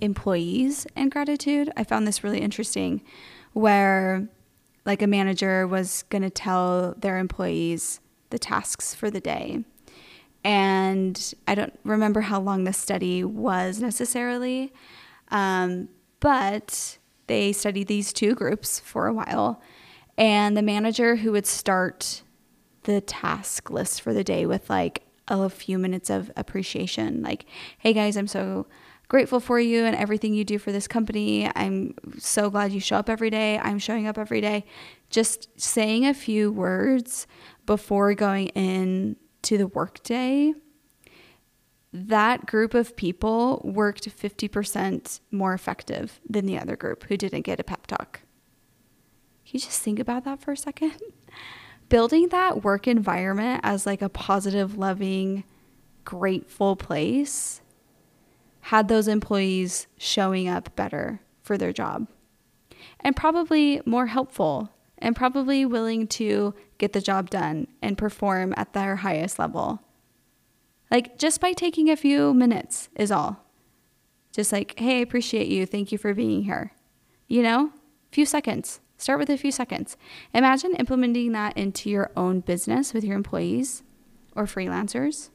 employees 0.01 0.87
and 0.95 1.11
gratitude. 1.11 1.71
I 1.77 1.83
found 1.83 2.07
this 2.07 2.23
really 2.23 2.41
interesting 2.41 3.01
where 3.53 4.27
like 4.85 5.01
a 5.01 5.07
manager 5.07 5.67
was 5.67 6.03
going 6.09 6.23
to 6.23 6.29
tell 6.29 6.95
their 6.97 7.19
employees 7.19 7.99
the 8.31 8.39
tasks 8.39 8.95
for 8.95 9.11
the 9.11 9.21
day. 9.21 9.63
And 10.43 11.33
I 11.48 11.55
don't 11.55 11.77
remember 11.83 12.21
how 12.21 12.39
long 12.39 12.63
the 12.63 12.74
study 12.74 13.24
was 13.24 13.79
necessarily, 13.79 14.74
um, 15.29 15.89
but 16.19 16.98
they 17.27 17.53
studied 17.53 17.88
these 17.88 18.12
two 18.12 18.33
groups 18.33 18.79
for 18.79 19.07
a 19.07 19.13
while. 19.13 19.62
And 20.17 20.57
the 20.57 20.62
manager 20.62 21.17
who 21.17 21.31
would 21.31 21.45
start 21.45 22.24
the 22.83 23.01
task 23.01 23.69
list 23.69 24.01
for 24.01 24.13
the 24.13 24.24
day 24.24 24.45
with 24.45 24.69
like 24.69 25.03
a 25.27 25.50
few 25.50 25.77
minutes 25.77 26.10
of 26.10 26.31
appreciation, 26.36 27.21
like, 27.21 27.45
hey 27.77 27.93
guys, 27.93 28.17
I'm 28.17 28.27
so 28.27 28.67
grateful 29.07 29.39
for 29.39 29.60
you 29.60 29.83
and 29.83 29.95
everything 29.95 30.33
you 30.33 30.43
do 30.43 30.57
for 30.57 30.71
this 30.71 30.88
company. 30.88 31.50
I'm 31.55 31.93
so 32.17 32.50
glad 32.50 32.71
you 32.71 32.79
show 32.79 32.95
up 32.95 33.10
every 33.10 33.29
day. 33.29 33.60
I'm 33.60 33.77
showing 33.77 34.07
up 34.07 34.17
every 34.17 34.41
day. 34.41 34.65
Just 35.10 35.50
saying 35.60 36.05
a 36.05 36.13
few 36.13 36.51
words 36.51 37.27
before 37.65 38.13
going 38.13 38.48
in 38.50 39.17
to 39.43 39.57
the 39.57 39.67
workday, 39.67 40.53
that 41.93 42.45
group 42.45 42.74
of 42.74 42.95
people 42.95 43.62
worked 43.63 44.07
50% 44.07 45.19
more 45.31 45.53
effective 45.53 46.19
than 46.29 46.45
the 46.45 46.57
other 46.57 46.75
group 46.75 47.03
who 47.03 47.17
didn't 47.17 47.41
get 47.41 47.60
a 47.60 47.63
pep 47.63 47.88
talk. 47.88 48.21
Can 49.45 49.53
you 49.53 49.60
just 49.60 49.81
think 49.81 50.00
about 50.00 50.24
that 50.24 50.41
for 50.41 50.51
a 50.51 50.57
second? 50.57 50.93
Building 51.89 52.29
that 52.29 52.63
work 52.63 52.88
environment 52.88 53.60
as 53.63 53.86
like 53.86 54.01
a 54.01 54.07
positive, 54.07 54.77
loving, 54.77 55.43
grateful 56.05 56.77
place 56.77 57.62
had 58.62 58.88
those 58.88 59.07
employees 59.07 59.88
showing 59.98 60.48
up 60.48 60.74
better 60.75 61.19
for 61.41 61.57
their 61.57 61.74
job 61.74 62.07
and 63.01 63.15
probably 63.15 63.81
more 63.86 64.07
helpful 64.07 64.71
and 65.01 65.15
probably 65.15 65.65
willing 65.65 66.08
to 66.08 66.53
get 66.77 66.93
the 66.93 67.01
job 67.01 67.29
done 67.29 67.67
and 67.81 67.98
perform 67.98 68.53
at 68.58 68.74
their 68.74 68.98
highest 68.98 69.39
level. 69.39 69.81
Like 70.89 71.17
just 71.17 71.39
by 71.39 71.53
taking 71.53 71.89
a 71.89 71.96
few 71.96 72.34
minutes 72.34 72.89
is 72.96 73.12
all. 73.12 73.46
Just 74.31 74.51
like, 74.51 74.79
hey, 74.79 75.00
I 75.00 75.01
appreciate 75.01 75.48
you. 75.48 75.65
Thank 75.65 75.91
you 75.91 75.98
for 75.98 76.13
being 76.13 76.43
here. 76.43 76.72
You 77.27 77.43
know, 77.43 77.72
few 78.12 78.25
seconds. 78.25 78.79
Start 78.98 79.20
with 79.20 79.29
a 79.29 79.38
few 79.38 79.51
seconds. 79.51 79.98
Imagine 80.34 80.75
implementing 80.75 81.31
that 81.31 81.58
into 81.58 81.89
your 81.89 82.12
own 82.15 82.41
business 82.41 82.93
with 82.93 83.03
your 83.03 83.15
employees 83.15 83.84
or 84.36 84.46
freelancers 84.46 85.29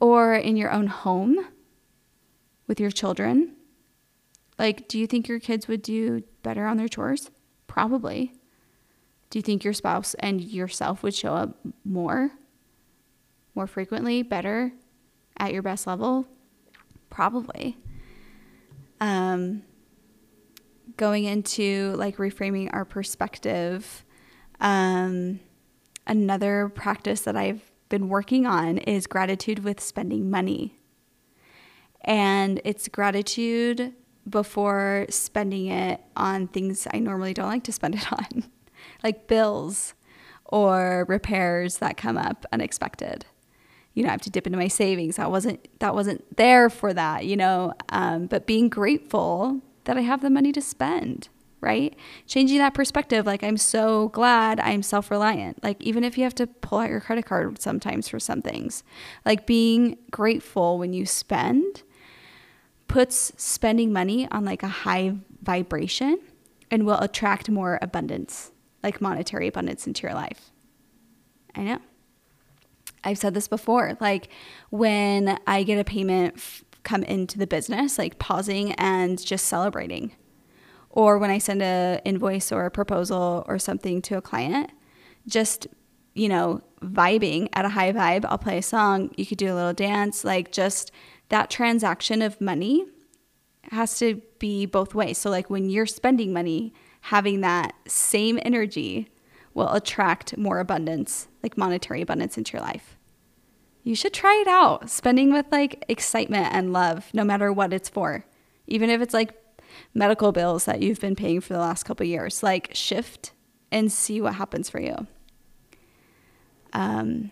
or 0.00 0.34
in 0.34 0.56
your 0.56 0.70
own 0.70 0.88
home 0.88 1.38
with 2.66 2.80
your 2.80 2.90
children? 2.90 3.54
Like, 4.58 4.88
do 4.88 4.98
you 4.98 5.06
think 5.06 5.28
your 5.28 5.38
kids 5.38 5.68
would 5.68 5.82
do 5.82 6.24
better 6.42 6.66
on 6.66 6.76
their 6.76 6.88
chores? 6.88 7.30
Probably. 7.66 8.32
Do 9.30 9.38
you 9.38 9.42
think 9.42 9.64
your 9.64 9.72
spouse 9.72 10.14
and 10.14 10.40
yourself 10.40 11.02
would 11.02 11.14
show 11.14 11.34
up 11.34 11.56
more, 11.84 12.30
more 13.54 13.66
frequently, 13.66 14.22
better, 14.22 14.72
at 15.38 15.52
your 15.52 15.62
best 15.62 15.86
level? 15.86 16.26
Probably. 17.10 17.76
Um, 19.00 19.62
going 20.96 21.24
into 21.24 21.94
like 21.96 22.16
reframing 22.16 22.70
our 22.72 22.84
perspective, 22.84 24.04
um, 24.60 25.40
another 26.06 26.68
practice 26.68 27.22
that 27.22 27.36
I've 27.36 27.62
been 27.88 28.08
working 28.08 28.46
on 28.46 28.78
is 28.78 29.06
gratitude 29.06 29.64
with 29.64 29.80
spending 29.80 30.30
money 30.30 30.76
and 32.06 32.60
it's 32.64 32.88
gratitude 32.88 33.92
before 34.28 35.06
spending 35.10 35.66
it 35.66 36.00
on 36.16 36.48
things 36.48 36.86
I 36.92 37.00
normally 37.00 37.34
don't 37.34 37.48
like 37.48 37.64
to 37.64 37.72
spend 37.72 37.96
it 37.96 38.12
on, 38.12 38.44
like 39.02 39.26
bills 39.26 39.94
or 40.44 41.04
repairs 41.08 41.78
that 41.78 41.96
come 41.96 42.16
up 42.16 42.46
unexpected. 42.52 43.26
You 43.94 44.02
know, 44.02 44.10
I 44.10 44.12
have 44.12 44.20
to 44.22 44.30
dip 44.30 44.46
into 44.46 44.58
my 44.58 44.68
savings. 44.68 45.16
That 45.16 45.30
wasn't 45.30 45.66
that 45.80 45.94
wasn't 45.94 46.36
there 46.36 46.68
for 46.68 46.92
that. 46.92 47.24
You 47.24 47.36
know, 47.36 47.72
um, 47.88 48.26
but 48.26 48.46
being 48.46 48.68
grateful 48.68 49.60
that 49.84 49.96
I 49.96 50.02
have 50.02 50.20
the 50.20 50.30
money 50.30 50.52
to 50.52 50.60
spend 50.60 51.28
right? 51.60 51.96
Changing 52.26 52.58
that 52.58 52.74
perspective, 52.74 53.26
like 53.26 53.42
I'm 53.42 53.56
so 53.56 54.08
glad 54.10 54.60
I'm 54.60 54.82
self 54.82 55.10
reliant. 55.10 55.62
Like, 55.64 55.82
even 55.82 56.04
if 56.04 56.16
you 56.16 56.24
have 56.24 56.34
to 56.36 56.46
pull 56.46 56.78
out 56.78 56.90
your 56.90 57.00
credit 57.00 57.26
card 57.26 57.60
sometimes 57.60 58.08
for 58.08 58.20
some 58.20 58.40
things, 58.42 58.84
like 59.24 59.46
being 59.46 59.98
grateful 60.10 60.78
when 60.78 60.92
you 60.92 61.06
spend 61.06 61.82
puts 62.88 63.32
spending 63.36 63.92
money 63.92 64.28
on 64.30 64.44
like 64.44 64.62
a 64.62 64.68
high 64.68 65.16
vibration 65.42 66.20
and 66.70 66.86
will 66.86 66.98
attract 67.00 67.50
more 67.50 67.78
abundance, 67.82 68.52
like 68.86 69.00
monetary 69.00 69.48
abundance 69.48 69.86
into 69.86 70.06
your 70.06 70.14
life. 70.14 70.52
I 71.56 71.62
know. 71.62 71.78
I've 73.02 73.18
said 73.18 73.34
this 73.34 73.48
before. 73.48 73.96
Like 74.00 74.28
when 74.70 75.38
I 75.44 75.64
get 75.64 75.78
a 75.78 75.84
payment 75.84 76.34
f- 76.36 76.64
come 76.84 77.02
into 77.02 77.36
the 77.36 77.48
business, 77.48 77.98
like 77.98 78.20
pausing 78.20 78.72
and 78.74 79.20
just 79.24 79.46
celebrating. 79.46 80.12
Or 80.90 81.18
when 81.18 81.30
I 81.30 81.38
send 81.38 81.62
a 81.62 82.00
invoice 82.04 82.52
or 82.52 82.64
a 82.64 82.70
proposal 82.70 83.44
or 83.48 83.58
something 83.58 84.00
to 84.02 84.16
a 84.18 84.22
client, 84.22 84.70
just 85.26 85.66
you 86.14 86.28
know, 86.28 86.62
vibing 86.80 87.48
at 87.52 87.64
a 87.66 87.68
high 87.68 87.92
vibe. 87.92 88.24
I'll 88.26 88.38
play 88.38 88.58
a 88.58 88.62
song. 88.62 89.10
You 89.18 89.26
could 89.26 89.36
do 89.36 89.52
a 89.52 89.56
little 89.56 89.74
dance, 89.74 90.24
like 90.24 90.50
just 90.50 90.90
that 91.28 91.50
transaction 91.50 92.22
of 92.22 92.40
money 92.40 92.86
has 93.70 93.98
to 93.98 94.22
be 94.38 94.64
both 94.64 94.94
ways. 94.94 95.18
So, 95.18 95.28
like 95.28 95.50
when 95.50 95.68
you're 95.68 95.86
spending 95.86 96.32
money, 96.32 96.72
having 97.06 97.40
that 97.40 97.72
same 97.86 98.36
energy 98.42 99.08
will 99.54 99.72
attract 99.72 100.36
more 100.36 100.58
abundance, 100.58 101.28
like 101.40 101.56
monetary 101.56 102.02
abundance 102.02 102.36
into 102.36 102.54
your 102.54 102.62
life. 102.62 102.96
You 103.84 103.94
should 103.94 104.12
try 104.12 104.42
it 104.44 104.48
out, 104.48 104.90
spending 104.90 105.32
with 105.32 105.46
like 105.52 105.84
excitement 105.88 106.48
and 106.52 106.72
love, 106.72 107.08
no 107.14 107.22
matter 107.22 107.52
what 107.52 107.72
it's 107.72 107.88
for. 107.88 108.24
Even 108.66 108.90
if 108.90 109.00
it's 109.00 109.14
like 109.14 109.32
medical 109.94 110.32
bills 110.32 110.64
that 110.64 110.82
you've 110.82 110.98
been 110.98 111.14
paying 111.14 111.40
for 111.40 111.52
the 111.52 111.60
last 111.60 111.84
couple 111.84 112.04
years, 112.04 112.42
like 112.42 112.74
shift 112.74 113.30
and 113.70 113.92
see 113.92 114.20
what 114.20 114.34
happens 114.34 114.68
for 114.68 114.80
you. 114.80 115.06
Um, 116.72 117.30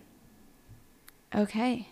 okay. 1.35 1.88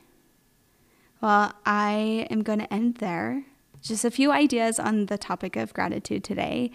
Well, 1.21 1.53
I 1.67 2.29
am 2.31 2.45
going 2.45 2.61
to 2.61 2.73
end 2.73 2.99
there. 2.99 3.45
Just 3.81 4.05
a 4.05 4.11
few 4.13 4.31
ideas 4.31 4.79
on 4.79 5.07
the 5.07 5.19
topic 5.19 5.57
of 5.57 5.75
gratitude 5.75 6.23
today. 6.23 6.71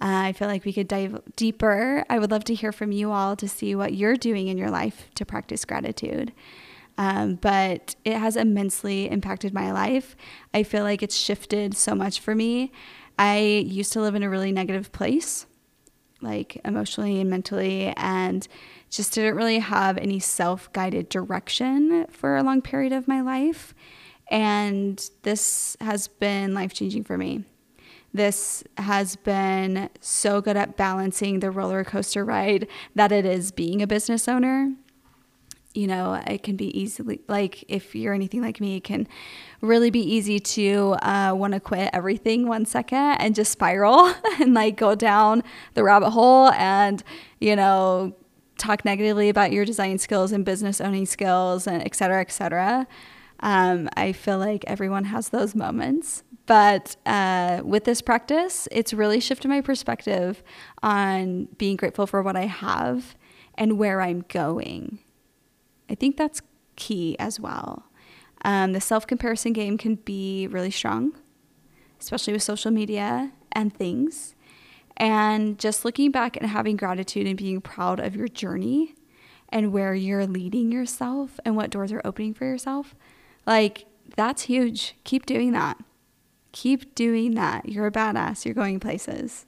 Uh, 0.00 0.30
I 0.30 0.32
feel 0.32 0.46
like 0.46 0.64
we 0.64 0.72
could 0.72 0.86
dive 0.86 1.20
deeper. 1.34 2.04
I 2.08 2.18
would 2.18 2.30
love 2.30 2.44
to 2.44 2.54
hear 2.54 2.70
from 2.70 2.92
you 2.92 3.10
all 3.10 3.34
to 3.36 3.48
see 3.48 3.74
what 3.74 3.94
you're 3.94 4.16
doing 4.16 4.46
in 4.46 4.56
your 4.56 4.70
life 4.70 5.08
to 5.16 5.24
practice 5.24 5.64
gratitude. 5.64 6.32
Um, 6.96 7.34
but 7.36 7.94
it 8.04 8.16
has 8.16 8.36
immensely 8.36 9.10
impacted 9.10 9.54
my 9.54 9.72
life. 9.72 10.16
I 10.54 10.62
feel 10.62 10.82
like 10.82 11.02
it's 11.02 11.16
shifted 11.16 11.76
so 11.76 11.94
much 11.94 12.20
for 12.20 12.34
me. 12.34 12.72
I 13.18 13.38
used 13.38 13.92
to 13.94 14.00
live 14.00 14.14
in 14.14 14.22
a 14.22 14.30
really 14.30 14.52
negative 14.52 14.92
place, 14.92 15.46
like 16.20 16.60
emotionally 16.64 17.20
and 17.20 17.28
mentally, 17.28 17.92
and 17.96 18.46
just 18.90 19.14
didn't 19.14 19.36
really 19.36 19.58
have 19.58 19.98
any 19.98 20.20
self 20.20 20.72
guided 20.72 21.08
direction 21.08 22.06
for 22.10 22.36
a 22.36 22.42
long 22.42 22.62
period 22.62 22.92
of 22.92 23.08
my 23.08 23.20
life. 23.20 23.74
And 24.30 25.08
this 25.22 25.76
has 25.80 26.06
been 26.06 26.54
life 26.54 26.72
changing 26.72 27.04
for 27.04 27.16
me. 27.16 27.44
This 28.12 28.64
has 28.78 29.16
been 29.16 29.90
so 30.00 30.40
good 30.40 30.56
at 30.56 30.76
balancing 30.76 31.40
the 31.40 31.50
roller 31.50 31.84
coaster 31.84 32.24
ride 32.24 32.66
that 32.94 33.12
it 33.12 33.26
is 33.26 33.52
being 33.52 33.82
a 33.82 33.86
business 33.86 34.26
owner. 34.26 34.72
You 35.74 35.86
know, 35.86 36.14
it 36.26 36.42
can 36.42 36.56
be 36.56 36.76
easily, 36.78 37.20
like, 37.28 37.64
if 37.68 37.94
you're 37.94 38.14
anything 38.14 38.40
like 38.40 38.60
me, 38.60 38.76
it 38.76 38.84
can 38.84 39.06
really 39.60 39.90
be 39.90 40.00
easy 40.00 40.40
to 40.40 40.96
uh, 41.02 41.34
want 41.36 41.52
to 41.52 41.60
quit 41.60 41.90
everything 41.92 42.48
one 42.48 42.64
second 42.64 42.98
and 43.20 43.34
just 43.34 43.52
spiral 43.52 44.12
and 44.40 44.54
like 44.54 44.76
go 44.76 44.94
down 44.94 45.42
the 45.74 45.84
rabbit 45.84 46.10
hole 46.10 46.50
and, 46.52 47.04
you 47.40 47.54
know, 47.54 48.14
talk 48.56 48.84
negatively 48.84 49.28
about 49.28 49.52
your 49.52 49.64
design 49.64 49.98
skills 49.98 50.32
and 50.32 50.44
business 50.44 50.80
owning 50.80 51.06
skills 51.06 51.66
and 51.66 51.82
et 51.82 51.94
cetera, 51.94 52.20
et 52.20 52.32
cetera. 52.32 52.86
Um, 53.40 53.88
I 53.96 54.12
feel 54.12 54.38
like 54.38 54.64
everyone 54.66 55.04
has 55.04 55.28
those 55.28 55.54
moments. 55.54 56.24
But 56.48 56.96
uh, 57.04 57.60
with 57.62 57.84
this 57.84 58.00
practice, 58.00 58.68
it's 58.72 58.94
really 58.94 59.20
shifted 59.20 59.48
my 59.48 59.60
perspective 59.60 60.42
on 60.82 61.44
being 61.58 61.76
grateful 61.76 62.06
for 62.06 62.22
what 62.22 62.36
I 62.36 62.46
have 62.46 63.14
and 63.54 63.76
where 63.78 64.00
I'm 64.00 64.24
going. 64.30 64.98
I 65.90 65.94
think 65.94 66.16
that's 66.16 66.40
key 66.76 67.16
as 67.18 67.38
well. 67.38 67.84
Um, 68.46 68.72
the 68.72 68.80
self 68.80 69.06
comparison 69.06 69.52
game 69.52 69.76
can 69.76 69.96
be 69.96 70.46
really 70.46 70.70
strong, 70.70 71.12
especially 72.00 72.32
with 72.32 72.42
social 72.42 72.70
media 72.70 73.30
and 73.52 73.74
things. 73.74 74.34
And 74.96 75.58
just 75.58 75.84
looking 75.84 76.10
back 76.10 76.34
and 76.38 76.46
having 76.46 76.78
gratitude 76.78 77.26
and 77.26 77.36
being 77.36 77.60
proud 77.60 78.00
of 78.00 78.16
your 78.16 78.26
journey 78.26 78.94
and 79.50 79.70
where 79.70 79.94
you're 79.94 80.26
leading 80.26 80.72
yourself 80.72 81.38
and 81.44 81.56
what 81.56 81.68
doors 81.68 81.92
are 81.92 82.00
opening 82.06 82.32
for 82.32 82.46
yourself, 82.46 82.94
like 83.46 83.84
that's 84.16 84.42
huge. 84.42 84.94
Keep 85.04 85.26
doing 85.26 85.52
that. 85.52 85.76
Keep 86.52 86.94
doing 86.94 87.34
that. 87.34 87.68
You're 87.68 87.86
a 87.86 87.92
badass. 87.92 88.44
You're 88.44 88.54
going 88.54 88.80
places. 88.80 89.46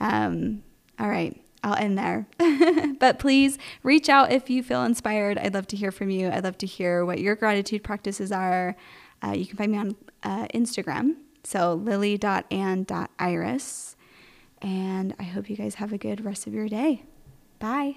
Um, 0.00 0.62
all 0.98 1.08
right. 1.08 1.40
I'll 1.62 1.74
end 1.74 1.96
there. 1.96 2.26
but 3.00 3.18
please 3.18 3.56
reach 3.82 4.10
out 4.10 4.30
if 4.30 4.50
you 4.50 4.62
feel 4.62 4.84
inspired. 4.84 5.38
I'd 5.38 5.54
love 5.54 5.66
to 5.68 5.76
hear 5.76 5.90
from 5.90 6.10
you. 6.10 6.28
I'd 6.28 6.44
love 6.44 6.58
to 6.58 6.66
hear 6.66 7.06
what 7.06 7.20
your 7.20 7.34
gratitude 7.34 7.82
practices 7.82 8.30
are. 8.30 8.76
Uh, 9.24 9.32
you 9.32 9.46
can 9.46 9.56
find 9.56 9.72
me 9.72 9.78
on 9.78 9.96
uh, 10.22 10.46
Instagram. 10.48 11.14
So 11.42 11.72
lily.and.iris. 11.74 13.96
And 14.60 15.14
I 15.18 15.22
hope 15.22 15.48
you 15.50 15.56
guys 15.56 15.76
have 15.76 15.92
a 15.92 15.98
good 15.98 16.24
rest 16.24 16.46
of 16.46 16.54
your 16.54 16.68
day. 16.68 17.04
Bye. 17.58 17.96